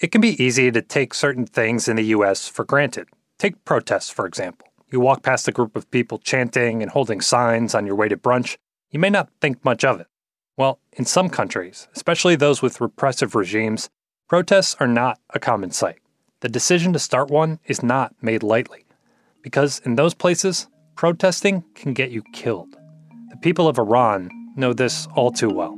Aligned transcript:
It 0.00 0.12
can 0.12 0.20
be 0.20 0.40
easy 0.42 0.70
to 0.70 0.80
take 0.80 1.12
certain 1.12 1.44
things 1.44 1.88
in 1.88 1.96
the 1.96 2.04
US 2.04 2.46
for 2.46 2.64
granted. 2.64 3.08
Take 3.36 3.64
protests, 3.64 4.10
for 4.10 4.26
example. 4.26 4.68
You 4.92 5.00
walk 5.00 5.24
past 5.24 5.48
a 5.48 5.52
group 5.52 5.74
of 5.74 5.90
people 5.90 6.18
chanting 6.18 6.82
and 6.82 6.92
holding 6.92 7.20
signs 7.20 7.74
on 7.74 7.84
your 7.84 7.96
way 7.96 8.08
to 8.08 8.16
brunch, 8.16 8.56
you 8.90 9.00
may 9.00 9.10
not 9.10 9.28
think 9.40 9.64
much 9.64 9.84
of 9.84 10.00
it. 10.00 10.06
Well, 10.56 10.78
in 10.92 11.04
some 11.04 11.28
countries, 11.28 11.88
especially 11.94 12.36
those 12.36 12.62
with 12.62 12.80
repressive 12.80 13.34
regimes, 13.34 13.90
protests 14.28 14.76
are 14.80 14.88
not 14.88 15.20
a 15.30 15.40
common 15.40 15.72
sight. 15.72 15.98
The 16.40 16.48
decision 16.48 16.92
to 16.92 16.98
start 16.98 17.28
one 17.28 17.58
is 17.66 17.82
not 17.82 18.14
made 18.22 18.42
lightly, 18.42 18.86
because 19.42 19.80
in 19.84 19.96
those 19.96 20.14
places, 20.14 20.68
protesting 20.94 21.64
can 21.74 21.92
get 21.92 22.10
you 22.10 22.22
killed. 22.32 22.76
The 23.30 23.36
people 23.36 23.68
of 23.68 23.78
Iran 23.78 24.30
know 24.56 24.72
this 24.72 25.06
all 25.14 25.32
too 25.32 25.50
well. 25.50 25.77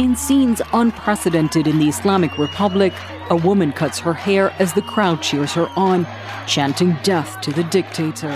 In 0.00 0.16
scenes 0.16 0.62
unprecedented 0.72 1.66
in 1.66 1.78
the 1.78 1.86
Islamic 1.88 2.38
Republic, 2.38 2.94
a 3.28 3.36
woman 3.36 3.72
cuts 3.72 3.98
her 3.98 4.14
hair 4.14 4.50
as 4.58 4.72
the 4.72 4.80
crowd 4.80 5.20
cheers 5.22 5.52
her 5.52 5.68
on, 5.76 6.06
chanting 6.46 6.96
death 7.02 7.40
to 7.42 7.52
the 7.52 7.62
dictator. 7.64 8.34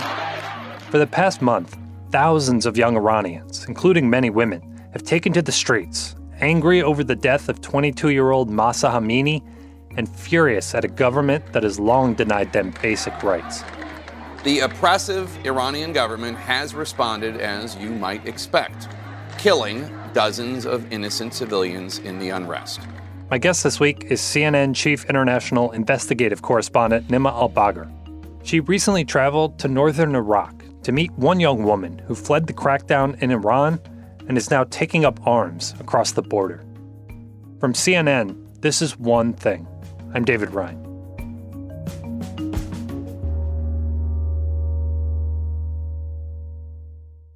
For 0.91 0.99
the 0.99 1.07
past 1.07 1.41
month, 1.41 1.75
thousands 2.11 2.67
of 2.67 2.77
young 2.77 2.95
Iranians, 2.95 3.65
including 3.67 4.07
many 4.07 4.29
women, 4.29 4.61
have 4.93 5.01
taken 5.01 5.33
to 5.33 5.41
the 5.41 5.51
streets, 5.51 6.15
angry 6.39 6.83
over 6.83 7.03
the 7.03 7.15
death 7.15 7.49
of 7.49 7.59
22 7.59 8.09
year 8.09 8.29
old 8.29 8.51
Mahsa 8.51 8.89
Amini 8.89 9.41
and 9.97 10.07
furious 10.07 10.75
at 10.75 10.85
a 10.85 10.87
government 10.87 11.53
that 11.53 11.63
has 11.63 11.79
long 11.79 12.13
denied 12.13 12.53
them 12.53 12.71
basic 12.83 13.23
rights. 13.23 13.63
The 14.43 14.59
oppressive 14.59 15.35
Iranian 15.43 15.91
government 15.91 16.37
has 16.37 16.75
responded 16.75 17.37
as 17.37 17.75
you 17.77 17.89
might 17.89 18.25
expect, 18.27 18.87
killing 19.39 19.89
dozens 20.17 20.65
of 20.65 20.91
innocent 20.91 21.31
civilians 21.31 21.99
in 21.99 22.17
the 22.17 22.29
unrest. 22.29 22.79
My 23.29 23.37
guest 23.37 23.63
this 23.63 23.79
week 23.79 24.05
is 24.05 24.19
CNN 24.19 24.73
Chief 24.73 25.05
International 25.05 25.69
Investigative 25.73 26.41
Correspondent 26.41 27.07
Nima 27.07 27.31
Elbagir. 27.31 27.87
She 28.43 28.61
recently 28.61 29.05
traveled 29.05 29.59
to 29.59 29.67
northern 29.67 30.15
Iraq 30.15 30.63
to 30.81 30.91
meet 30.91 31.11
one 31.11 31.39
young 31.39 31.63
woman 31.63 31.99
who 32.07 32.15
fled 32.15 32.47
the 32.47 32.53
crackdown 32.53 33.21
in 33.21 33.29
Iran 33.29 33.79
and 34.27 34.39
is 34.39 34.49
now 34.49 34.63
taking 34.63 35.05
up 35.05 35.19
arms 35.27 35.75
across 35.79 36.13
the 36.13 36.23
border. 36.23 36.65
From 37.59 37.73
CNN, 37.73 38.59
this 38.61 38.81
is 38.81 38.97
One 38.97 39.33
Thing. 39.33 39.67
I'm 40.15 40.25
David 40.25 40.49
Rind. 40.49 40.83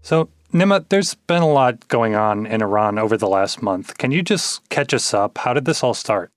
So, 0.01 0.31
Nima, 0.53 0.83
there's 0.89 1.13
been 1.13 1.41
a 1.41 1.47
lot 1.47 1.87
going 1.87 2.13
on 2.13 2.45
in 2.45 2.61
Iran 2.61 2.99
over 2.99 3.15
the 3.15 3.27
last 3.27 3.61
month. 3.61 3.97
Can 3.97 4.11
you 4.11 4.21
just 4.21 4.67
catch 4.67 4.93
us 4.93 5.13
up? 5.13 5.37
How 5.37 5.53
did 5.53 5.63
this 5.63 5.81
all 5.81 5.93
start? 5.93 6.29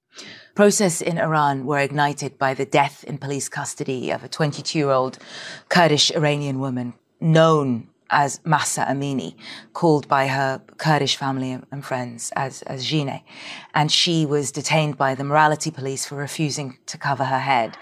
Protests 0.54 1.02
in 1.02 1.18
Iran 1.18 1.66
were 1.66 1.80
ignited 1.80 2.38
by 2.38 2.54
the 2.54 2.64
death 2.64 3.02
in 3.02 3.18
police 3.18 3.48
custody 3.48 4.12
of 4.12 4.22
a 4.22 4.28
22 4.28 4.78
year 4.78 4.90
old 4.90 5.18
Kurdish 5.68 6.12
Iranian 6.12 6.60
woman 6.60 6.94
known 7.20 7.88
as 8.08 8.38
Mahsa 8.44 8.86
Amini, 8.88 9.34
called 9.72 10.06
by 10.06 10.28
her 10.28 10.62
Kurdish 10.78 11.16
family 11.16 11.58
and 11.72 11.84
friends 11.84 12.30
as, 12.36 12.62
as. 12.62 12.92
And 13.74 13.90
she 13.90 14.24
was 14.26 14.52
detained 14.52 14.96
by 14.96 15.16
the 15.16 15.24
morality 15.24 15.72
police 15.72 16.06
for 16.06 16.14
refusing 16.14 16.78
to 16.86 16.96
cover 16.96 17.24
her 17.24 17.40
head. 17.40 17.76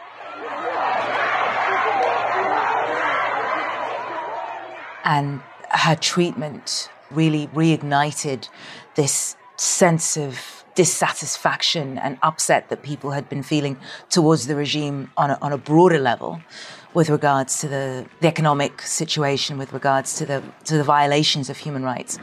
And 5.05 5.43
her 5.73 5.97
treatment 5.97 6.89
really 7.11 7.47
reignited 7.49 8.49
this 8.95 9.37
sense 9.57 10.17
of 10.17 10.65
dissatisfaction 10.75 11.99
and 11.99 12.19
upset 12.23 12.69
that 12.71 12.83
people 12.83 13.11
had 13.11 13.29
been 13.29 13.43
feeling 13.43 13.77
towards 14.09 14.47
the 14.47 14.57
regime 14.57 15.11
on 15.17 15.31
a, 15.31 15.39
on 15.43 15.53
a 15.53 15.59
broader 15.59 15.99
level 15.99 16.41
with 16.95 17.11
regards 17.11 17.61
to 17.61 17.69
the, 17.69 18.07
the 18.21 18.29
economic 18.29 18.81
situation, 18.83 19.59
with 19.59 19.73
regards 19.73 20.17
to 20.17 20.27
the, 20.27 20.43
to 20.65 20.77
the 20.77 20.85
violations 20.85 21.49
of 21.49 21.59
human 21.59 21.83
rights. 21.83 22.19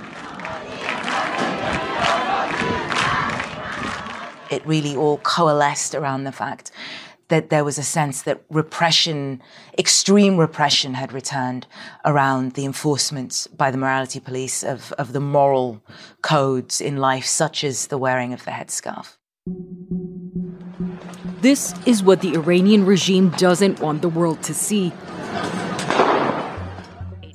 It 4.52 4.66
really 4.66 4.96
all 4.96 5.18
coalesced 5.20 5.94
around 5.94 6.24
the 6.24 6.32
fact 6.32 6.72
that 7.30 7.50
there 7.50 7.64
was 7.64 7.78
a 7.78 7.84
sense 7.84 8.24
that 8.24 8.44
repression, 8.50 9.42
extreme 9.78 10.38
repression, 10.38 10.94
had 10.94 11.14
returned 11.14 11.66
around 12.04 12.54
the 12.54 12.66
enforcement 12.66 13.48
by 13.56 13.72
the 13.72 13.78
morality 13.78 14.20
police 14.20 14.64
of, 14.64 14.92
of 14.94 15.14
the 15.14 15.20
moral 15.20 15.82
codes 16.22 16.82
in 16.82 16.98
life, 16.98 17.26
such 17.26 17.64
as 17.64 17.88
the 17.88 17.98
wearing 17.98 18.34
of 18.34 18.44
the 18.46 18.52
headscarf. 18.52 19.16
This 21.42 21.74
is 21.86 22.04
what 22.04 22.22
the 22.22 22.34
Iranian 22.36 22.86
regime 22.86 23.30
doesn't 23.30 23.80
want 23.80 24.02
the 24.02 24.10
world 24.10 24.44
to 24.44 24.54
see. 24.54 24.92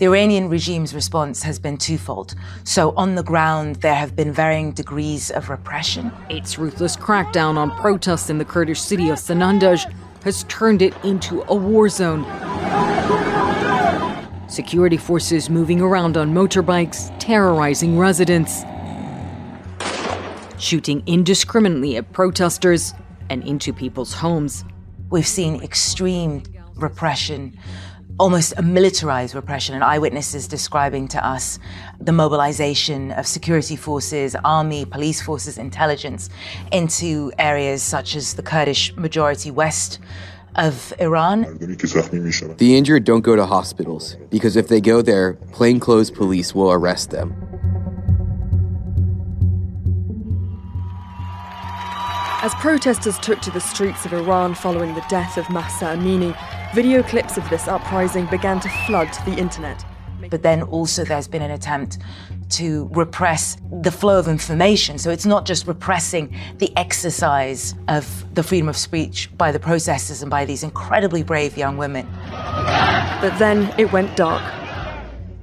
The 0.04 0.10
Iranian 0.10 0.50
regime's 0.50 0.94
response 0.94 1.42
has 1.44 1.58
been 1.58 1.78
twofold. 1.78 2.34
So, 2.64 2.92
on 2.94 3.14
the 3.14 3.22
ground, 3.22 3.76
there 3.76 3.94
have 3.94 4.14
been 4.14 4.32
varying 4.32 4.72
degrees 4.72 5.30
of 5.30 5.48
repression. 5.48 6.12
Its 6.28 6.58
ruthless 6.58 6.94
crackdown 6.94 7.56
on 7.56 7.70
protests 7.78 8.28
in 8.28 8.36
the 8.36 8.44
Kurdish 8.44 8.82
city 8.82 9.08
of 9.08 9.16
Sanandaj 9.16 9.90
has 10.22 10.44
turned 10.44 10.82
it 10.82 10.94
into 11.06 11.42
a 11.48 11.54
war 11.54 11.88
zone. 11.88 12.22
Security 14.46 14.98
forces 14.98 15.48
moving 15.48 15.80
around 15.80 16.18
on 16.18 16.34
motorbikes, 16.34 17.10
terrorizing 17.18 17.98
residents, 17.98 18.62
shooting 20.58 21.02
indiscriminately 21.06 21.96
at 21.96 22.12
protesters 22.12 22.92
and 23.30 23.42
into 23.44 23.72
people's 23.72 24.12
homes. 24.12 24.66
We've 25.08 25.26
seen 25.26 25.62
extreme 25.62 26.42
repression 26.74 27.56
almost 28.18 28.54
a 28.56 28.62
militarized 28.62 29.34
repression, 29.34 29.74
and 29.74 29.82
eyewitnesses 29.82 30.46
describing 30.46 31.08
to 31.08 31.26
us 31.26 31.58
the 32.00 32.12
mobilization 32.12 33.10
of 33.12 33.26
security 33.26 33.76
forces, 33.76 34.36
army, 34.44 34.84
police 34.84 35.20
forces, 35.20 35.58
intelligence 35.58 36.30
into 36.72 37.32
areas 37.38 37.82
such 37.82 38.14
as 38.14 38.34
the 38.34 38.42
Kurdish 38.42 38.94
majority 38.96 39.50
west 39.50 39.98
of 40.56 40.92
Iran. 41.00 41.42
The 41.58 42.76
injured 42.76 43.04
don't 43.04 43.22
go 43.22 43.34
to 43.34 43.46
hospitals 43.46 44.16
because 44.30 44.56
if 44.56 44.68
they 44.68 44.80
go 44.80 45.02
there, 45.02 45.34
plainclothes 45.52 46.10
police 46.10 46.54
will 46.54 46.70
arrest 46.70 47.10
them. 47.10 47.53
As 52.44 52.54
protesters 52.56 53.18
took 53.20 53.40
to 53.40 53.50
the 53.50 53.58
streets 53.58 54.04
of 54.04 54.12
Iran 54.12 54.54
following 54.54 54.94
the 54.94 55.04
death 55.08 55.38
of 55.38 55.48
Mahsa 55.48 55.86
Amini, 55.86 56.36
video 56.74 57.02
clips 57.02 57.38
of 57.38 57.48
this 57.48 57.66
uprising 57.66 58.26
began 58.26 58.60
to 58.60 58.68
flood 58.86 59.08
the 59.24 59.32
internet. 59.32 59.82
But 60.28 60.42
then 60.42 60.60
also 60.60 61.06
there's 61.06 61.26
been 61.26 61.40
an 61.40 61.52
attempt 61.52 62.00
to 62.50 62.90
repress 62.92 63.56
the 63.80 63.90
flow 63.90 64.18
of 64.18 64.28
information. 64.28 64.98
So 64.98 65.08
it's 65.08 65.24
not 65.24 65.46
just 65.46 65.66
repressing 65.66 66.36
the 66.58 66.70
exercise 66.76 67.74
of 67.88 68.34
the 68.34 68.42
freedom 68.42 68.68
of 68.68 68.76
speech 68.76 69.30
by 69.38 69.50
the 69.50 69.58
protesters 69.58 70.20
and 70.20 70.30
by 70.30 70.44
these 70.44 70.62
incredibly 70.62 71.22
brave 71.22 71.56
young 71.56 71.78
women. 71.78 72.06
But 72.30 73.38
then 73.38 73.72
it 73.78 73.90
went 73.90 74.18
dark. 74.18 74.42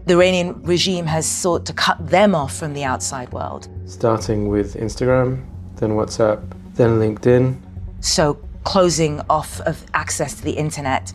The 0.06 0.13
Iranian 0.13 0.61
regime 0.61 1.07
has 1.07 1.25
sought 1.25 1.66
to 1.66 1.73
cut 1.73 1.97
them 2.07 2.35
off 2.35 2.56
from 2.56 2.75
the 2.75 2.84
outside 2.84 3.34
world. 3.34 3.69
Starting 3.88 4.50
with 4.50 4.75
Instagram, 4.75 5.44
then 5.78 5.94
WhatsApp, 5.94 6.60
then 6.81 7.00
LinkedIn. 7.00 7.62
So, 8.00 8.34
closing 8.64 9.22
off 9.30 9.59
of 9.62 9.86
access 9.94 10.34
to 10.36 10.44
the 10.44 10.52
internet, 10.52 11.14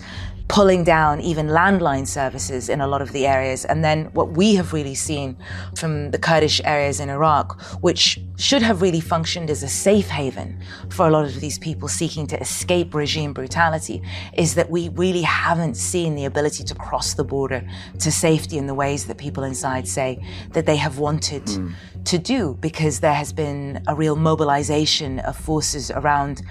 pulling 0.49 0.85
down 0.85 1.21
even 1.21 1.49
landline 1.49 2.07
services 2.07 2.69
in 2.69 2.81
a 2.81 2.87
lot 2.87 3.03
of 3.03 3.11
the 3.11 3.27
areas. 3.27 3.65
And 3.65 3.85
then 3.85 4.07
what 4.13 4.31
we 4.31 4.55
have 4.55 4.73
really 4.73 4.95
seen 4.95 5.37
from 5.77 6.13
the 6.13 6.19
Kurdish 6.19 6.61
areas 6.65 7.01
in 7.01 7.09
Iraq, 7.09 7.61
which 7.81 8.21
should 8.37 8.63
have 8.63 8.81
really 8.81 9.01
functioned 9.01 9.51
as 9.51 9.65
a 9.65 9.69
safe 9.69 10.09
haven 10.09 10.61
for 10.89 11.09
a 11.09 11.11
lot 11.11 11.25
of 11.25 11.41
these 11.41 11.59
people 11.59 11.89
seeking 11.89 12.29
to 12.29 12.41
escape 12.41 12.95
regime 12.95 13.33
brutality, 13.33 14.03
is 14.35 14.55
that 14.55 14.71
we 14.71 14.89
really 14.91 15.23
haven't 15.23 15.77
seen 15.77 16.15
the 16.15 16.27
ability 16.27 16.63
to 16.63 16.75
cross 16.77 17.15
the 17.15 17.25
border 17.25 17.69
to 17.99 18.13
safety 18.13 18.57
in 18.57 18.69
the 18.69 18.75
ways 18.75 19.07
that 19.07 19.19
people 19.19 19.43
inside 19.43 19.89
say 19.89 20.25
that 20.53 20.65
they 20.65 20.77
have 20.77 20.99
wanted 20.99 21.45
mm 21.47 21.75
to 22.07 22.19
do 22.19 22.57
because 22.61 23.01
there 23.01 23.15
has 23.15 23.33
been 23.33 23.83
a 23.87 23.95
real 23.95 24.17
mobilization 24.17 25.19
of 25.21 25.37
forces 25.37 25.91
around 25.91 26.43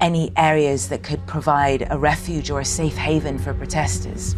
any 0.00 0.32
areas 0.36 0.88
that 0.88 1.02
could 1.02 1.26
provide 1.26 1.86
a 1.90 1.98
refuge 1.98 2.50
or 2.50 2.60
a 2.60 2.64
safe 2.64 2.96
haven 2.96 3.38
for 3.38 3.54
protesters. 3.54 4.34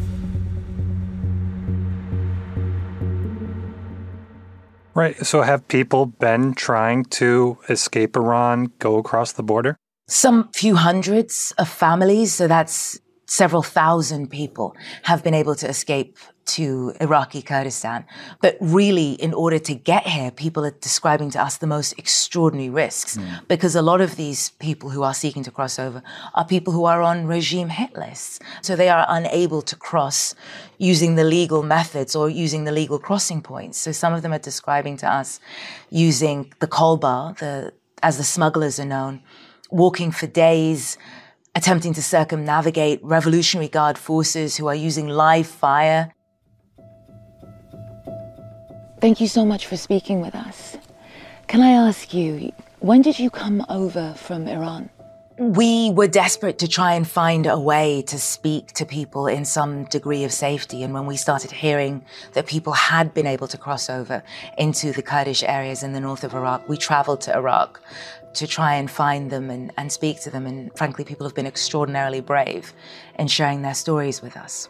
Right. 4.94 5.16
So, 5.24 5.42
have 5.42 5.68
people 5.68 6.06
been 6.06 6.54
trying 6.54 7.04
to 7.20 7.56
escape 7.68 8.16
Iran, 8.16 8.72
go 8.80 8.96
across 8.96 9.30
the 9.30 9.44
border? 9.44 9.76
Some 10.08 10.48
few 10.52 10.74
hundreds 10.74 11.52
of 11.56 11.68
families, 11.68 12.32
so 12.32 12.48
that's 12.48 12.98
several 13.26 13.62
thousand 13.62 14.28
people, 14.28 14.74
have 15.02 15.22
been 15.22 15.34
able 15.34 15.54
to 15.54 15.68
escape 15.68 16.18
to 16.48 16.94
Iraqi 17.00 17.42
Kurdistan. 17.42 18.04
But 18.40 18.56
really, 18.60 19.12
in 19.12 19.34
order 19.34 19.58
to 19.58 19.74
get 19.74 20.06
here, 20.06 20.30
people 20.30 20.64
are 20.64 20.70
describing 20.70 21.30
to 21.30 21.42
us 21.42 21.58
the 21.58 21.66
most 21.66 21.98
extraordinary 21.98 22.70
risks 22.70 23.16
mm. 23.16 23.46
because 23.48 23.74
a 23.74 23.82
lot 23.82 24.00
of 24.00 24.16
these 24.16 24.50
people 24.58 24.90
who 24.90 25.02
are 25.02 25.14
seeking 25.14 25.42
to 25.44 25.50
cross 25.50 25.78
over 25.78 26.02
are 26.34 26.44
people 26.44 26.72
who 26.72 26.84
are 26.84 27.02
on 27.02 27.26
regime 27.26 27.68
hit 27.68 27.94
lists. 27.94 28.40
So 28.62 28.76
they 28.76 28.88
are 28.88 29.04
unable 29.08 29.62
to 29.62 29.76
cross 29.76 30.34
using 30.78 31.16
the 31.16 31.24
legal 31.24 31.62
methods 31.62 32.16
or 32.16 32.30
using 32.30 32.64
the 32.64 32.72
legal 32.72 32.98
crossing 32.98 33.42
points. 33.42 33.78
So 33.78 33.92
some 33.92 34.14
of 34.14 34.22
them 34.22 34.32
are 34.32 34.38
describing 34.38 34.96
to 34.98 35.12
us 35.12 35.40
using 35.90 36.52
the 36.60 36.66
kolbar, 36.66 37.36
the, 37.38 37.72
as 38.02 38.16
the 38.16 38.24
smugglers 38.24 38.80
are 38.80 38.86
known, 38.86 39.22
walking 39.70 40.10
for 40.12 40.26
days, 40.26 40.96
attempting 41.54 41.92
to 41.94 42.02
circumnavigate 42.02 43.00
Revolutionary 43.02 43.68
Guard 43.68 43.98
forces 43.98 44.56
who 44.56 44.66
are 44.68 44.74
using 44.74 45.08
live 45.08 45.46
fire 45.46 46.14
Thank 49.00 49.20
you 49.20 49.28
so 49.28 49.44
much 49.44 49.66
for 49.66 49.76
speaking 49.76 50.20
with 50.20 50.34
us. 50.34 50.76
Can 51.46 51.60
I 51.60 51.70
ask 51.70 52.12
you, 52.12 52.52
when 52.80 53.00
did 53.00 53.18
you 53.18 53.30
come 53.30 53.64
over 53.68 54.12
from 54.14 54.48
Iran? 54.48 54.90
We 55.38 55.92
were 55.92 56.08
desperate 56.08 56.58
to 56.58 56.66
try 56.66 56.94
and 56.94 57.06
find 57.06 57.46
a 57.46 57.56
way 57.56 58.02
to 58.08 58.18
speak 58.18 58.72
to 58.72 58.84
people 58.84 59.28
in 59.28 59.44
some 59.44 59.84
degree 59.84 60.24
of 60.24 60.32
safety. 60.32 60.82
And 60.82 60.92
when 60.92 61.06
we 61.06 61.16
started 61.16 61.52
hearing 61.52 62.04
that 62.32 62.46
people 62.46 62.72
had 62.72 63.14
been 63.14 63.26
able 63.26 63.46
to 63.48 63.56
cross 63.56 63.88
over 63.88 64.24
into 64.58 64.90
the 64.90 65.02
Kurdish 65.02 65.44
areas 65.44 65.84
in 65.84 65.92
the 65.92 66.00
north 66.00 66.24
of 66.24 66.34
Iraq, 66.34 66.68
we 66.68 66.76
traveled 66.76 67.20
to 67.20 67.36
Iraq 67.36 67.80
to 68.34 68.48
try 68.48 68.74
and 68.74 68.90
find 68.90 69.30
them 69.30 69.48
and, 69.48 69.72
and 69.76 69.92
speak 69.92 70.20
to 70.22 70.30
them. 70.30 70.44
And 70.44 70.76
frankly, 70.76 71.04
people 71.04 71.24
have 71.24 71.36
been 71.36 71.46
extraordinarily 71.46 72.20
brave 72.20 72.72
in 73.16 73.28
sharing 73.28 73.62
their 73.62 73.74
stories 73.74 74.20
with 74.20 74.36
us. 74.36 74.68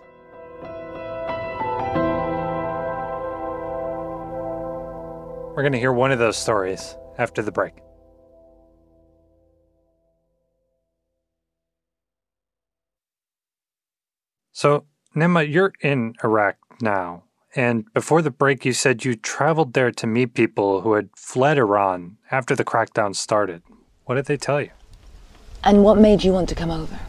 We're 5.59 5.63
going 5.63 5.73
to 5.73 5.81
hear 5.81 5.93
one 5.93 6.13
of 6.13 6.21
those 6.21 6.37
stories 6.37 6.95
after 7.19 7.43
the 7.43 7.51
break. 7.51 7.75
So, 14.53 14.85
Nima, 15.17 15.53
you're 15.53 15.73
in 15.81 16.15
Iraq 16.23 16.59
now. 16.81 17.25
And 17.57 17.93
before 17.93 18.23
the 18.23 18.31
break, 18.31 18.65
you 18.65 18.73
said 18.73 19.05
you 19.05 19.17
traveled 19.17 19.73
there 19.73 19.91
to 19.91 20.07
meet 20.07 20.35
people 20.35 20.83
who 20.83 20.93
had 20.93 21.09
fled 21.17 21.59
Iran 21.59 22.19
after 22.31 22.55
the 22.55 22.65
crackdown 22.65 23.17
started. 23.17 23.65
What 24.05 24.15
did 24.15 24.27
they 24.27 24.37
tell 24.37 24.61
you? 24.61 24.71
And 25.65 25.83
what 25.83 25.99
made 25.99 26.23
you 26.23 26.33
want 26.33 26.49
to 26.51 26.55
come 26.55 26.71
over? 26.71 27.01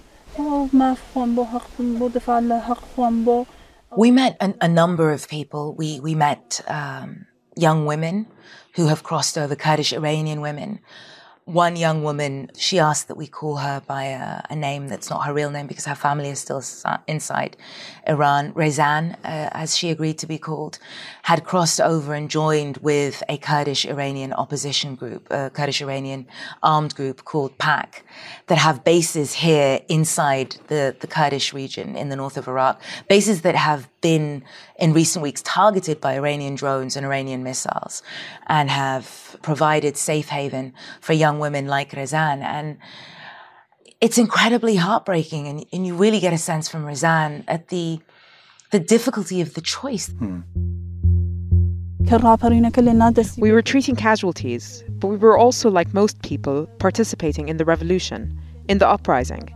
We 3.95 4.09
met 4.09 4.37
a, 4.41 4.55
a 4.59 4.67
number 4.67 5.11
of 5.11 5.27
people. 5.27 5.75
We, 5.75 5.99
we 5.99 6.15
met 6.15 6.61
um, 6.67 7.27
young 7.55 7.85
women 7.85 8.27
who 8.75 8.87
have 8.87 9.03
crossed 9.03 9.37
over, 9.37 9.55
Kurdish 9.55 9.93
Iranian 9.93 10.41
women. 10.41 10.79
One 11.49 11.75
young 11.75 12.03
woman, 12.03 12.51
she 12.55 12.77
asked 12.77 13.07
that 13.07 13.15
we 13.15 13.25
call 13.25 13.55
her 13.55 13.81
by 13.87 14.03
a, 14.03 14.43
a 14.51 14.55
name 14.55 14.87
that's 14.87 15.09
not 15.09 15.25
her 15.25 15.33
real 15.33 15.49
name 15.49 15.65
because 15.65 15.85
her 15.85 15.95
family 15.95 16.29
is 16.29 16.37
still 16.37 16.61
inside 17.07 17.57
Iran. 18.05 18.53
Rezan, 18.53 19.13
uh, 19.23 19.49
as 19.63 19.75
she 19.75 19.89
agreed 19.89 20.19
to 20.19 20.27
be 20.27 20.37
called, 20.37 20.77
had 21.23 21.45
crossed 21.45 21.81
over 21.81 22.13
and 22.13 22.29
joined 22.29 22.77
with 22.77 23.23
a 23.27 23.37
Kurdish 23.37 23.83
Iranian 23.83 24.31
opposition 24.31 24.93
group, 24.93 25.25
a 25.31 25.49
Kurdish 25.49 25.81
Iranian 25.81 26.27
armed 26.61 26.93
group 26.93 27.25
called 27.25 27.57
PAK, 27.57 28.05
that 28.45 28.59
have 28.59 28.83
bases 28.83 29.33
here 29.33 29.79
inside 29.89 30.57
the, 30.67 30.95
the 30.99 31.07
Kurdish 31.07 31.51
region 31.51 31.95
in 31.95 32.09
the 32.09 32.15
north 32.15 32.37
of 32.37 32.47
Iraq, 32.47 32.79
bases 33.07 33.41
that 33.41 33.55
have 33.55 33.89
been 34.01 34.43
in 34.77 34.93
recent 34.93 35.23
weeks 35.23 35.41
targeted 35.43 35.99
by 35.99 36.13
Iranian 36.13 36.55
drones 36.55 36.95
and 36.95 37.05
Iranian 37.05 37.43
missiles 37.43 38.01
and 38.47 38.69
have 38.69 39.35
provided 39.41 39.97
safe 39.97 40.29
haven 40.29 40.73
for 41.01 41.13
young 41.13 41.38
women 41.39 41.67
like 41.67 41.91
Rezan. 41.91 42.41
And 42.41 42.77
it's 44.01 44.17
incredibly 44.17 44.75
heartbreaking. 44.75 45.47
And, 45.47 45.65
and 45.73 45.87
you 45.87 45.95
really 45.95 46.19
get 46.19 46.33
a 46.33 46.37
sense 46.37 46.69
from 46.69 46.85
Rezan 46.85 47.43
at 47.47 47.69
the, 47.69 47.99
the 48.71 48.79
difficulty 48.79 49.41
of 49.41 49.53
the 49.53 49.61
choice. 49.61 50.09
Hmm. 50.09 50.41
We 53.37 53.51
were 53.51 53.61
treating 53.61 53.95
casualties, 53.95 54.83
but 54.87 55.07
we 55.07 55.17
were 55.17 55.37
also, 55.37 55.69
like 55.69 55.93
most 55.93 56.21
people, 56.23 56.65
participating 56.79 57.49
in 57.49 57.57
the 57.57 57.65
revolution, 57.65 58.39
in 58.67 58.79
the 58.79 58.87
uprising. 58.87 59.53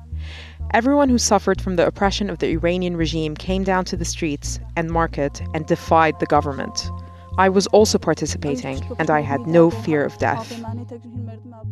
Everyone 0.72 1.10
who 1.10 1.18
suffered 1.18 1.62
from 1.62 1.76
the 1.76 1.86
oppression 1.86 2.30
of 2.30 2.40
the 2.40 2.50
Iranian 2.50 2.98
regime 2.98 3.36
came 3.36 3.64
down 3.64 3.86
to 3.86 3.98
the 3.98 4.06
streets 4.06 4.60
and 4.76 4.90
market 4.90 5.42
and 5.54 5.66
defied 5.66 6.20
the 6.20 6.26
government. 6.26 6.90
I 7.38 7.50
was 7.50 7.68
also 7.68 7.98
participating, 7.98 8.82
and 9.00 9.10
I 9.10 9.22
had 9.22 9.48
no 9.48 9.70
fear 9.70 10.04
of 10.04 10.18
death. 10.20 10.62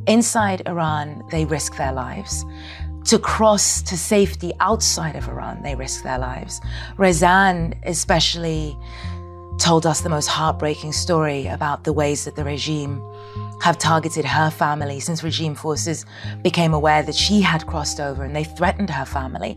Inside 0.07 0.63
Iran, 0.67 1.23
they 1.29 1.45
risk 1.45 1.77
their 1.77 1.93
lives. 1.93 2.43
To 3.05 3.19
cross 3.19 3.81
to 3.83 3.97
safety 3.97 4.53
outside 4.59 5.15
of 5.15 5.27
Iran, 5.27 5.61
they 5.63 5.75
risk 5.75 6.03
their 6.03 6.17
lives. 6.17 6.61
Rezan, 6.97 7.75
especially, 7.85 8.75
told 9.59 9.85
us 9.85 10.01
the 10.01 10.09
most 10.09 10.27
heartbreaking 10.27 10.93
story 10.93 11.45
about 11.45 11.83
the 11.83 11.93
ways 11.93 12.25
that 12.25 12.35
the 12.35 12.43
regime 12.43 13.01
have 13.61 13.77
targeted 13.77 14.25
her 14.25 14.49
family 14.49 14.99
since 14.99 15.23
regime 15.23 15.53
forces 15.53 16.05
became 16.41 16.73
aware 16.73 17.03
that 17.03 17.13
she 17.13 17.41
had 17.41 17.67
crossed 17.67 17.99
over 17.99 18.23
and 18.23 18.35
they 18.35 18.43
threatened 18.43 18.89
her 18.89 19.05
family. 19.05 19.55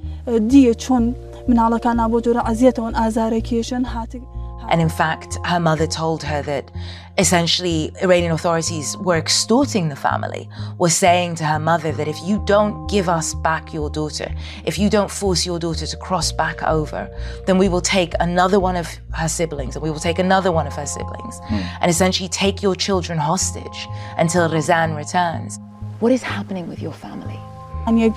And 4.70 4.80
in 4.80 4.88
fact, 4.88 5.38
her 5.44 5.60
mother 5.60 5.86
told 5.86 6.22
her 6.22 6.42
that 6.42 6.70
essentially 7.16 7.92
Iranian 8.02 8.32
authorities 8.32 8.96
were 8.98 9.16
extorting 9.16 9.88
the 9.88 9.96
family, 9.96 10.48
were 10.78 10.90
saying 10.90 11.36
to 11.36 11.44
her 11.44 11.58
mother 11.58 11.92
that 11.92 12.08
if 12.08 12.20
you 12.22 12.42
don't 12.44 12.88
give 12.88 13.08
us 13.08 13.34
back 13.34 13.72
your 13.72 13.88
daughter, 13.88 14.32
if 14.64 14.78
you 14.78 14.90
don't 14.90 15.10
force 15.10 15.46
your 15.46 15.58
daughter 15.58 15.86
to 15.86 15.96
cross 15.96 16.32
back 16.32 16.62
over, 16.62 17.08
then 17.46 17.58
we 17.58 17.68
will 17.68 17.80
take 17.80 18.14
another 18.20 18.58
one 18.58 18.76
of 18.76 18.88
her 19.12 19.28
siblings 19.28 19.76
and 19.76 19.82
we 19.82 19.90
will 19.90 20.00
take 20.00 20.18
another 20.18 20.50
one 20.50 20.66
of 20.66 20.72
her 20.74 20.86
siblings 20.86 21.40
mm. 21.40 21.78
and 21.80 21.90
essentially 21.90 22.28
take 22.28 22.62
your 22.62 22.74
children 22.74 23.18
hostage 23.18 23.86
until 24.18 24.48
Rezan 24.48 24.96
returns. 24.96 25.58
What 26.00 26.10
is 26.10 26.22
happening 26.22 26.68
with 26.68 26.80
your 26.80 26.92
family? 26.92 27.38
My 27.86 28.08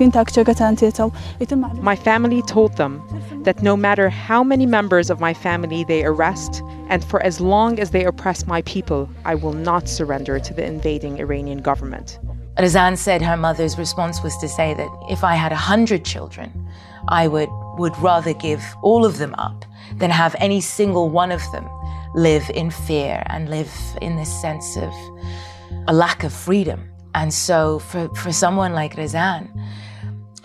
family 1.96 2.42
told 2.42 2.78
them 2.78 3.04
that 3.44 3.62
no 3.62 3.75
matter 3.75 4.10
how 4.10 4.44
many 4.44 4.66
members 4.66 5.10
of 5.10 5.19
my 5.19 5.34
family 5.34 5.84
they 5.84 6.06
arrest, 6.06 6.62
and 6.90 7.04
for 7.04 7.22
as 7.22 7.42
long 7.42 7.80
as 7.80 7.92
they 7.92 8.06
oppress 8.06 8.48
my 8.48 8.62
people, 8.62 9.10
I 9.25 9.36
will 9.36 9.54
not 9.54 9.90
surrender 9.90 10.40
to 10.40 10.54
the 10.54 10.66
invading 10.66 11.19
Iranian 11.19 11.62
government. 11.62 12.19
Rezan 12.58 12.98
said 12.98 13.22
her 13.22 13.38
mother's 13.38 13.78
response 13.78 14.24
was 14.24 14.36
to 14.38 14.47
say 14.47 14.74
that 14.74 14.90
if 15.09 15.24
I 15.24 15.36
had 15.36 15.52
a 15.52 15.56
hundred 15.56 16.06
children, 16.06 16.52
I 17.09 17.28
would, 17.28 17.50
would 17.78 17.97
rather 18.00 18.33
give 18.33 18.64
all 18.81 19.06
of 19.06 19.18
them 19.18 19.36
up 19.36 19.66
than 19.97 20.09
have 20.09 20.36
any 20.40 20.62
single 20.62 21.09
one 21.09 21.31
of 21.31 21.42
them 21.52 21.68
live 22.16 22.50
in 22.56 22.71
fear 22.71 23.21
and 23.28 23.50
live 23.50 23.71
in 24.02 24.16
this 24.16 24.42
sense 24.42 24.78
of 24.78 24.94
a 25.88 25.94
lack 25.94 26.24
of 26.24 26.33
freedom. 26.33 26.90
And 27.18 27.33
so 27.33 27.80
for, 27.80 28.14
for 28.14 28.31
someone 28.31 28.74
like 28.74 28.94
Rezan, 28.94 29.50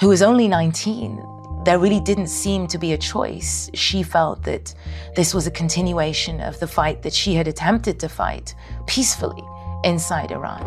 who 0.00 0.09
was 0.09 0.23
only 0.23 0.49
19, 0.49 1.23
there 1.67 1.79
really 1.79 2.00
didn't 2.00 2.29
seem 2.29 2.67
to 2.69 2.79
be 2.79 2.95
a 2.95 2.99
choice. 2.99 3.69
She 3.75 4.02
felt 4.02 4.43
that 4.45 4.75
this 5.14 5.35
was 5.35 5.47
a 5.47 5.50
continuation 5.50 6.41
of 6.41 6.59
the 6.61 6.67
fight 6.67 7.02
that 7.02 7.12
she 7.12 7.35
had 7.35 7.47
attempted 7.47 8.00
to 8.00 8.09
fight 8.09 8.55
peacefully 8.87 9.45
inside 9.85 10.33
Iran. 10.33 10.64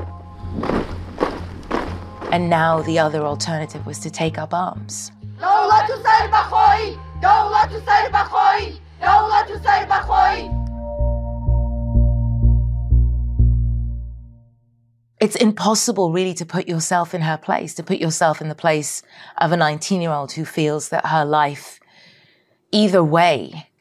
And 2.32 2.52
now 2.52 2.84
the 2.84 3.00
other 3.00 3.24
alternative 3.24 3.84
was 3.88 3.98
to 4.02 4.12
take 4.12 4.38
up 4.38 4.54
arms. 4.54 5.12
It's 15.25 15.36
impossible 15.36 16.12
really 16.12 16.36
to 16.36 16.46
put 16.46 16.67
yourself 16.67 17.15
in 17.15 17.22
her 17.22 17.36
place, 17.36 17.74
to 17.74 17.82
put 17.82 17.98
yourself 17.98 18.41
in 18.41 18.48
the 18.48 18.53
place 18.53 19.01
of 19.39 19.51
a 19.51 19.58
19 19.58 20.00
year 20.00 20.12
old 20.12 20.34
who 20.34 20.46
feels 20.46 20.89
that 20.89 21.08
her 21.08 21.25
life, 21.25 21.79
either 22.72 23.03
way, 23.03 23.72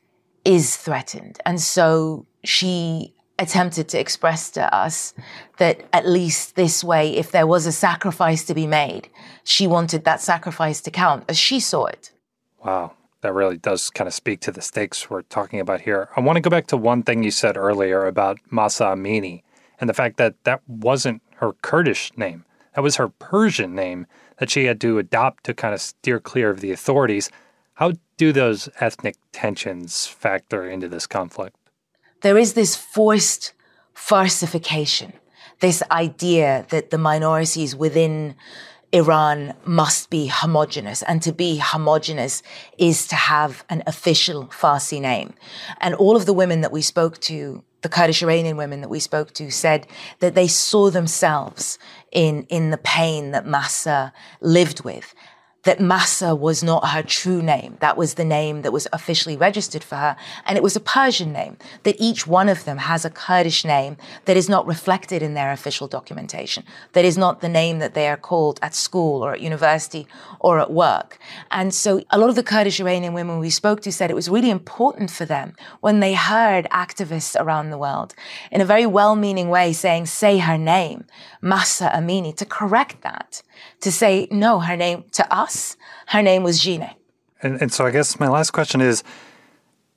is 0.46 0.74
threatened. 0.74 1.38
And 1.44 1.60
so 1.60 2.24
she 2.44 3.12
attempted 3.38 3.90
to 3.90 4.00
express 4.00 4.50
to 4.52 4.74
us 4.74 5.12
that 5.58 5.82
at 5.92 6.08
least 6.08 6.56
this 6.56 6.82
way, 6.82 7.14
if 7.14 7.30
there 7.30 7.46
was 7.46 7.66
a 7.66 7.72
sacrifice 7.72 8.42
to 8.44 8.54
be 8.54 8.66
made, 8.66 9.10
she 9.42 9.66
wanted 9.66 10.04
that 10.04 10.22
sacrifice 10.22 10.80
to 10.80 10.90
count 10.90 11.24
as 11.28 11.38
she 11.38 11.60
saw 11.60 11.84
it. 11.84 12.10
Wow. 12.64 12.92
That 13.20 13.34
really 13.34 13.58
does 13.58 13.90
kind 13.90 14.08
of 14.08 14.14
speak 14.14 14.40
to 14.40 14.52
the 14.52 14.62
stakes 14.62 15.10
we're 15.10 15.22
talking 15.22 15.60
about 15.60 15.82
here. 15.82 16.08
I 16.16 16.20
want 16.20 16.36
to 16.36 16.40
go 16.40 16.48
back 16.48 16.68
to 16.68 16.78
one 16.78 17.02
thing 17.02 17.22
you 17.22 17.30
said 17.30 17.58
earlier 17.58 18.06
about 18.06 18.38
Mahsa 18.50 18.84
Amini 18.84 19.42
and 19.80 19.88
the 19.90 19.94
fact 19.94 20.16
that 20.16 20.34
that 20.44 20.60
wasn't 20.66 21.20
her 21.36 21.52
Kurdish 21.62 22.12
name. 22.16 22.44
That 22.74 22.82
was 22.82 22.96
her 22.96 23.08
Persian 23.08 23.74
name 23.74 24.06
that 24.38 24.50
she 24.50 24.64
had 24.64 24.80
to 24.80 24.98
adopt 24.98 25.44
to 25.44 25.54
kind 25.54 25.74
of 25.74 25.80
steer 25.80 26.20
clear 26.20 26.50
of 26.50 26.60
the 26.60 26.72
authorities. 26.72 27.30
How 27.74 27.92
do 28.16 28.32
those 28.32 28.68
ethnic 28.80 29.16
tensions 29.32 30.06
factor 30.06 30.68
into 30.68 30.88
this 30.88 31.06
conflict? 31.06 31.56
There 32.22 32.38
is 32.38 32.54
this 32.54 32.76
forced 32.76 33.52
Farsification, 33.94 35.12
this 35.60 35.82
idea 35.90 36.66
that 36.70 36.90
the 36.90 36.98
minorities 36.98 37.76
within 37.76 38.34
Iran 38.92 39.54
must 39.64 40.10
be 40.10 40.26
homogenous. 40.26 41.02
And 41.02 41.22
to 41.22 41.32
be 41.32 41.58
homogenous 41.58 42.42
is 42.78 43.06
to 43.08 43.16
have 43.16 43.64
an 43.68 43.82
official 43.86 44.46
Farsi 44.46 45.00
name. 45.00 45.34
And 45.80 45.94
all 45.94 46.16
of 46.16 46.26
the 46.26 46.32
women 46.32 46.60
that 46.60 46.72
we 46.72 46.82
spoke 46.82 47.20
to, 47.22 47.62
the 47.84 47.88
Kurdish 47.90 48.22
Iranian 48.22 48.56
women 48.56 48.80
that 48.80 48.88
we 48.88 48.98
spoke 48.98 49.34
to, 49.34 49.50
said 49.50 49.86
that 50.20 50.34
they 50.34 50.48
saw 50.48 50.90
themselves 50.90 51.78
in, 52.10 52.44
in 52.48 52.70
the 52.70 52.78
pain 52.78 53.30
that 53.32 53.46
Mahsa 53.46 54.12
lived 54.40 54.82
with 54.84 55.14
that 55.64 55.80
Mahsa 55.80 56.34
was 56.34 56.62
not 56.62 56.88
her 56.88 57.02
true 57.02 57.42
name. 57.42 57.76
That 57.80 57.96
was 57.96 58.14
the 58.14 58.24
name 58.24 58.62
that 58.62 58.72
was 58.72 58.86
officially 58.92 59.36
registered 59.36 59.82
for 59.82 59.96
her. 59.96 60.16
And 60.46 60.56
it 60.56 60.62
was 60.62 60.76
a 60.76 60.80
Persian 60.80 61.32
name, 61.32 61.56
that 61.82 61.96
each 61.98 62.26
one 62.26 62.48
of 62.48 62.64
them 62.64 62.78
has 62.78 63.04
a 63.04 63.10
Kurdish 63.10 63.64
name 63.64 63.96
that 64.26 64.36
is 64.36 64.48
not 64.48 64.66
reflected 64.66 65.22
in 65.22 65.34
their 65.34 65.52
official 65.52 65.88
documentation, 65.88 66.64
that 66.92 67.04
is 67.04 67.18
not 67.18 67.40
the 67.40 67.48
name 67.48 67.78
that 67.78 67.94
they 67.94 68.08
are 68.08 68.16
called 68.16 68.60
at 68.62 68.74
school 68.74 69.24
or 69.24 69.32
at 69.32 69.40
university 69.40 70.06
or 70.38 70.60
at 70.60 70.70
work. 70.70 71.18
And 71.50 71.74
so 71.74 72.02
a 72.10 72.18
lot 72.18 72.28
of 72.28 72.36
the 72.36 72.42
Kurdish 72.42 72.80
Iranian 72.80 73.14
women 73.14 73.38
we 73.38 73.50
spoke 73.50 73.80
to 73.82 73.92
said 73.92 74.10
it 74.10 74.14
was 74.14 74.28
really 74.28 74.50
important 74.50 75.10
for 75.10 75.24
them 75.24 75.54
when 75.80 76.00
they 76.00 76.14
heard 76.14 76.66
activists 76.70 77.40
around 77.40 77.70
the 77.70 77.78
world 77.78 78.14
in 78.50 78.60
a 78.60 78.64
very 78.64 78.86
well 78.86 79.16
meaning 79.16 79.48
way 79.48 79.72
saying, 79.72 80.06
say 80.06 80.38
her 80.38 80.58
name, 80.58 81.04
Mahsa 81.40 81.90
Amini, 81.94 82.36
to 82.36 82.44
correct 82.44 83.02
that 83.02 83.42
to 83.80 83.92
say, 83.92 84.26
no, 84.30 84.60
her 84.60 84.76
name, 84.76 85.04
to 85.12 85.34
us, 85.34 85.53
her 86.06 86.22
name 86.22 86.42
was 86.42 86.62
Jina. 86.62 86.94
And, 87.42 87.60
and 87.60 87.72
so 87.72 87.84
I 87.84 87.90
guess 87.90 88.18
my 88.18 88.28
last 88.28 88.50
question 88.52 88.80
is 88.80 89.02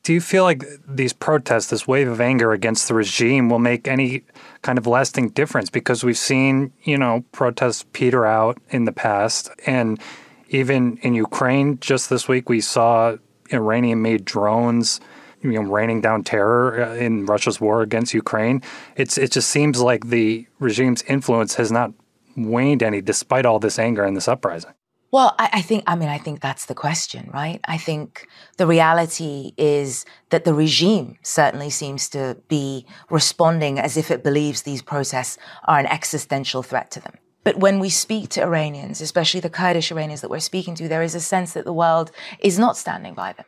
do 0.03 0.13
you 0.13 0.21
feel 0.21 0.43
like 0.43 0.63
these 0.87 1.11
protests, 1.11 1.69
this 1.69 1.85
wave 1.85 2.07
of 2.07 2.21
anger 2.21 2.53
against 2.53 2.87
the 2.87 2.93
regime, 2.93 3.49
will 3.49 3.59
make 3.59 3.89
any 3.89 4.23
kind 4.61 4.77
of 4.77 4.87
lasting 4.87 5.31
difference? 5.31 5.69
Because 5.69 6.01
we've 6.01 6.17
seen, 6.17 6.71
you 6.83 6.97
know, 6.97 7.25
protests 7.33 7.85
peter 7.91 8.25
out 8.25 8.57
in 8.69 8.85
the 8.85 8.93
past. 8.93 9.49
And 9.65 9.99
even 10.47 10.97
in 11.01 11.13
Ukraine, 11.13 11.77
just 11.81 12.09
this 12.09 12.25
week, 12.25 12.47
we 12.47 12.61
saw 12.61 13.17
Iranian 13.51 14.01
made 14.01 14.23
drones. 14.23 15.01
You 15.43 15.51
know, 15.51 15.69
raining 15.69 16.01
down 16.01 16.23
terror 16.23 16.83
uh, 16.83 16.95
in 16.95 17.27
Russia's 17.27 17.61
war 17.61 17.83
against 17.83 18.11
Ukraine. 18.11 18.63
It's 18.95 19.19
it 19.19 19.31
just 19.31 19.49
seems 19.49 19.79
like 19.79 20.07
the 20.07 20.47
regime's 20.59 21.03
influence 21.03 21.55
has 21.55 21.71
not 21.71 21.93
waned 22.37 22.83
any 22.83 23.01
despite 23.01 23.45
all 23.45 23.59
this 23.59 23.79
anger 23.79 24.03
and 24.03 24.15
this 24.15 24.27
uprising? 24.27 24.71
Well, 25.09 25.35
I, 25.39 25.49
I, 25.53 25.61
think, 25.61 25.83
I 25.87 25.95
mean, 25.95 26.09
I 26.09 26.17
think 26.17 26.41
that's 26.41 26.65
the 26.65 26.75
question, 26.75 27.29
right? 27.33 27.61
I 27.65 27.77
think 27.77 28.27
the 28.57 28.67
reality 28.67 29.53
is 29.57 30.05
that 30.31 30.43
the 30.43 30.53
regime 30.53 31.17
certainly 31.23 31.69
seems 31.69 32.09
to 32.09 32.37
be 32.49 32.85
responding 33.09 33.79
as 33.79 33.95
if 33.95 34.11
it 34.11 34.23
believes 34.23 34.63
these 34.63 34.81
protests 34.81 35.37
are 35.63 35.79
an 35.79 35.85
existential 35.85 36.61
threat 36.61 36.91
to 36.91 36.99
them. 36.99 37.13
But 37.45 37.59
when 37.59 37.79
we 37.79 37.89
speak 37.89 38.27
to 38.31 38.41
Iranians, 38.41 38.99
especially 38.99 39.39
the 39.39 39.49
Kurdish 39.49 39.89
Iranians 39.93 40.19
that 40.19 40.29
we're 40.29 40.39
speaking 40.41 40.75
to, 40.75 40.89
there 40.89 41.01
is 41.01 41.15
a 41.15 41.21
sense 41.21 41.53
that 41.53 41.63
the 41.63 41.71
world 41.71 42.11
is 42.41 42.59
not 42.59 42.75
standing 42.75 43.13
by 43.13 43.31
them. 43.31 43.45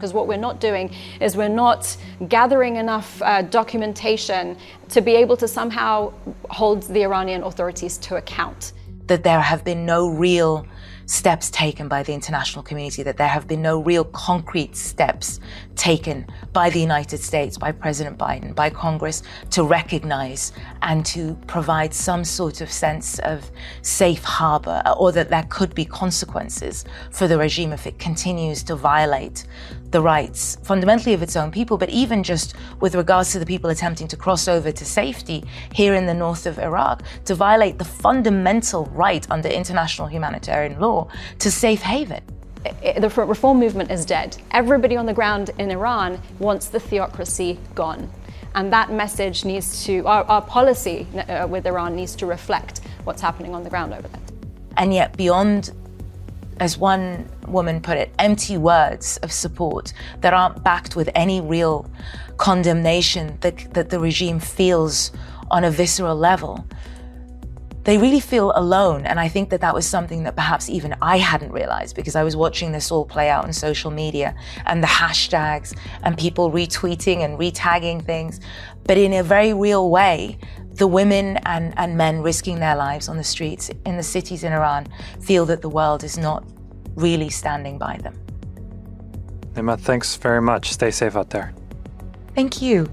Because 0.00 0.14
what 0.14 0.26
we're 0.26 0.38
not 0.38 0.60
doing 0.60 0.90
is 1.20 1.36
we're 1.36 1.48
not 1.48 1.94
gathering 2.28 2.76
enough 2.76 3.20
uh, 3.20 3.42
documentation 3.42 4.56
to 4.88 5.02
be 5.02 5.14
able 5.14 5.36
to 5.36 5.46
somehow 5.46 6.10
hold 6.48 6.82
the 6.84 7.02
Iranian 7.02 7.42
authorities 7.42 7.98
to 7.98 8.16
account. 8.16 8.72
That 9.08 9.22
there 9.24 9.40
have 9.40 9.62
been 9.62 9.84
no 9.84 10.08
real 10.08 10.66
steps 11.04 11.50
taken 11.50 11.86
by 11.88 12.02
the 12.02 12.14
international 12.14 12.62
community, 12.62 13.02
that 13.02 13.18
there 13.18 13.28
have 13.28 13.46
been 13.46 13.60
no 13.60 13.82
real 13.82 14.04
concrete 14.04 14.74
steps 14.74 15.38
taken 15.80 16.26
by 16.52 16.68
the 16.68 16.78
United 16.78 17.18
States, 17.18 17.56
by 17.56 17.72
President 17.72 18.18
Biden, 18.18 18.54
by 18.54 18.68
Congress 18.68 19.22
to 19.48 19.64
recognize 19.64 20.52
and 20.82 21.06
to 21.06 21.34
provide 21.46 21.94
some 21.94 22.22
sort 22.22 22.60
of 22.60 22.70
sense 22.70 23.18
of 23.20 23.50
safe 23.80 24.22
harbor, 24.22 24.82
uh, 24.84 24.92
or 24.92 25.10
that 25.10 25.30
there 25.30 25.46
could 25.48 25.74
be 25.74 25.86
consequences 25.86 26.84
for 27.10 27.26
the 27.26 27.38
regime 27.38 27.72
if 27.72 27.86
it 27.86 27.98
continues 27.98 28.62
to 28.62 28.76
violate 28.76 29.46
the 29.90 30.02
rights 30.02 30.58
fundamentally 30.62 31.14
of 31.14 31.22
its 31.22 31.34
own 31.34 31.50
people, 31.50 31.78
but 31.78 31.88
even 31.88 32.22
just 32.22 32.54
with 32.80 32.94
regards 32.94 33.32
to 33.32 33.38
the 33.38 33.46
people 33.46 33.70
attempting 33.70 34.06
to 34.06 34.18
cross 34.18 34.48
over 34.48 34.70
to 34.70 34.84
safety 34.84 35.42
here 35.72 35.94
in 35.94 36.04
the 36.04 36.14
north 36.14 36.44
of 36.44 36.58
Iraq, 36.58 37.02
to 37.24 37.34
violate 37.34 37.78
the 37.78 37.86
fundamental 37.86 38.84
right 38.92 39.26
under 39.30 39.48
international 39.48 40.06
humanitarian 40.06 40.78
law 40.78 41.08
to 41.38 41.50
safe 41.50 41.80
haven. 41.80 42.22
The 42.62 43.08
reform 43.26 43.58
movement 43.58 43.90
is 43.90 44.04
dead. 44.04 44.36
Everybody 44.50 44.96
on 44.96 45.06
the 45.06 45.14
ground 45.14 45.50
in 45.58 45.70
Iran 45.70 46.20
wants 46.38 46.68
the 46.68 46.78
theocracy 46.78 47.58
gone. 47.74 48.10
And 48.54 48.72
that 48.72 48.90
message 48.90 49.44
needs 49.44 49.84
to, 49.84 50.06
our, 50.06 50.24
our 50.24 50.42
policy 50.42 51.06
uh, 51.14 51.46
with 51.46 51.66
Iran 51.66 51.94
needs 51.94 52.16
to 52.16 52.26
reflect 52.26 52.80
what's 53.04 53.22
happening 53.22 53.54
on 53.54 53.62
the 53.62 53.70
ground 53.70 53.94
over 53.94 54.08
there. 54.08 54.20
And 54.76 54.92
yet, 54.92 55.16
beyond 55.16 55.72
as 56.58 56.76
one 56.76 57.28
woman 57.46 57.80
put 57.80 57.96
it, 57.96 58.12
empty 58.18 58.58
words 58.58 59.16
of 59.18 59.32
support 59.32 59.92
that 60.20 60.34
aren't 60.34 60.62
backed 60.62 60.94
with 60.94 61.08
any 61.14 61.40
real 61.40 61.90
condemnation 62.36 63.38
that, 63.40 63.72
that 63.72 63.88
the 63.90 63.98
regime 63.98 64.38
feels 64.38 65.10
on 65.50 65.64
a 65.64 65.70
visceral 65.70 66.16
level. 66.16 66.64
They 67.90 67.98
really 67.98 68.20
feel 68.20 68.52
alone. 68.54 69.04
And 69.04 69.18
I 69.18 69.26
think 69.26 69.50
that 69.50 69.60
that 69.62 69.74
was 69.74 69.84
something 69.84 70.22
that 70.22 70.36
perhaps 70.36 70.70
even 70.70 70.94
I 71.02 71.18
hadn't 71.18 71.50
realized 71.50 71.96
because 71.96 72.14
I 72.14 72.22
was 72.22 72.36
watching 72.36 72.70
this 72.70 72.92
all 72.92 73.04
play 73.04 73.28
out 73.28 73.42
on 73.42 73.52
social 73.52 73.90
media 73.90 74.36
and 74.66 74.80
the 74.80 74.86
hashtags 74.86 75.76
and 76.04 76.16
people 76.16 76.52
retweeting 76.52 77.24
and 77.24 77.36
retagging 77.36 78.04
things. 78.04 78.38
But 78.84 78.96
in 78.96 79.12
a 79.14 79.24
very 79.24 79.52
real 79.52 79.90
way, 79.90 80.38
the 80.74 80.86
women 80.86 81.38
and, 81.38 81.74
and 81.76 81.96
men 81.96 82.22
risking 82.22 82.60
their 82.60 82.76
lives 82.76 83.08
on 83.08 83.16
the 83.16 83.24
streets 83.24 83.72
in 83.84 83.96
the 83.96 84.04
cities 84.04 84.44
in 84.44 84.52
Iran 84.52 84.86
feel 85.20 85.44
that 85.46 85.60
the 85.60 85.68
world 85.68 86.04
is 86.04 86.16
not 86.16 86.44
really 86.94 87.28
standing 87.28 87.76
by 87.76 87.96
them. 87.96 88.16
Nima, 89.54 89.76
thanks 89.76 90.14
very 90.14 90.40
much. 90.40 90.70
Stay 90.70 90.92
safe 90.92 91.16
out 91.16 91.30
there. 91.30 91.52
Thank 92.36 92.62
you. 92.62 92.86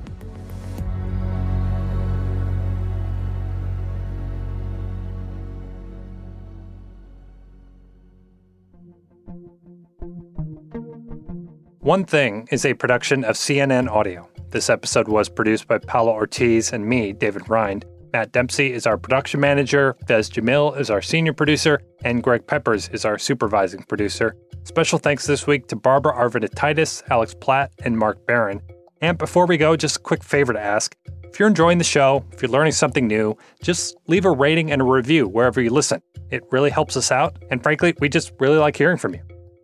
One 11.88 12.04
Thing 12.04 12.50
is 12.52 12.66
a 12.66 12.74
production 12.74 13.24
of 13.24 13.38
CNN 13.38 13.90
Audio. 13.90 14.28
This 14.50 14.70
episode 14.70 15.08
was 15.08 15.30
produced 15.30 15.70
by 15.70 15.78
Paula 15.78 16.12
Ortiz 16.12 16.74
and 16.74 16.86
me, 16.86 17.14
David 17.14 17.50
Rind. 17.50 17.86
Matt 18.12 18.34
Dempsey 18.34 18.74
is 18.74 18.86
our 18.86 18.98
production 18.98 19.40
manager, 19.40 19.96
Faiz 20.06 20.30
Jamil 20.30 20.78
is 20.78 20.90
our 20.90 21.02
senior 21.02 21.32
producer, 21.32 21.80
and 22.04 22.22
Greg 22.22 22.46
Peppers 22.46 22.90
is 22.90 23.06
our 23.06 23.18
supervising 23.18 23.84
producer. 23.84 24.36
Special 24.66 25.00
thanks 25.00 25.28
this 25.28 25.48
week 25.48 25.68
to 25.68 25.78
Barbara 25.78 26.12
Arvanitidis, 26.12 27.04
Alex 27.10 27.34
Platt, 27.34 27.72
and 27.86 27.98
Mark 27.98 28.28
Barron. 28.28 28.62
And 29.00 29.18
before 29.18 29.46
we 29.46 29.56
go, 29.56 29.78
just 29.78 29.96
a 29.96 30.02
quick 30.02 30.26
favor 30.26 30.52
to 30.52 30.60
ask. 30.60 30.94
If 31.24 31.40
you're 31.40 31.48
enjoying 31.48 31.78
the 31.78 31.86
show, 31.86 32.26
if 32.34 32.42
you're 32.42 32.52
learning 32.52 32.74
something 32.74 33.08
new, 33.08 33.38
just 33.64 33.96
leave 34.08 34.26
a 34.26 34.32
rating 34.32 34.74
and 34.74 34.82
a 34.82 34.86
review 34.86 35.26
wherever 35.26 35.62
you 35.62 35.70
listen. 35.70 36.02
It 36.32 36.44
really 36.52 36.70
helps 36.70 36.98
us 36.98 37.14
out, 37.14 37.38
and 37.50 37.64
frankly, 37.64 37.96
we 38.02 38.10
just 38.10 38.34
really 38.40 38.58
like 38.58 38.76
hearing 38.76 38.98
from 38.98 39.14
you. 39.14 39.22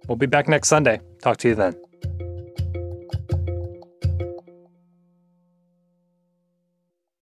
We'll 0.08 0.16
be 0.16 0.26
back 0.26 0.48
next 0.48 0.70
Sunday. 0.70 1.02
Talk 1.22 1.36
to 1.40 1.50
you 1.50 1.56
then. 1.56 1.83